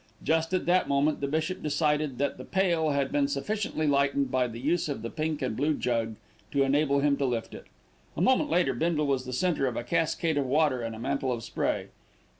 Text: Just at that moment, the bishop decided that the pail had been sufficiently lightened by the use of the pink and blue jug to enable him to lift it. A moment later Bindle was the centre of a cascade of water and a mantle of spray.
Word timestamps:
Just 0.23 0.51
at 0.51 0.65
that 0.65 0.87
moment, 0.87 1.21
the 1.21 1.27
bishop 1.27 1.61
decided 1.61 2.17
that 2.17 2.39
the 2.39 2.43
pail 2.43 2.89
had 2.89 3.11
been 3.11 3.27
sufficiently 3.27 3.85
lightened 3.85 4.31
by 4.31 4.47
the 4.47 4.59
use 4.59 4.89
of 4.89 5.03
the 5.03 5.11
pink 5.11 5.43
and 5.43 5.55
blue 5.55 5.75
jug 5.75 6.15
to 6.53 6.63
enable 6.63 7.01
him 7.01 7.17
to 7.17 7.25
lift 7.25 7.53
it. 7.53 7.67
A 8.17 8.21
moment 8.21 8.49
later 8.49 8.73
Bindle 8.73 9.05
was 9.05 9.25
the 9.25 9.31
centre 9.33 9.67
of 9.67 9.77
a 9.77 9.83
cascade 9.83 10.39
of 10.39 10.47
water 10.47 10.81
and 10.81 10.95
a 10.95 10.99
mantle 10.99 11.31
of 11.31 11.43
spray. 11.43 11.89